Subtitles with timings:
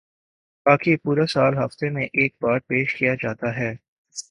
[0.65, 3.73] باقی پورا سال ہفتے میں ایک بار پیش کیا جاتا ہے